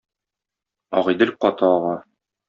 [1.01, 1.93] Агыйдел каты ага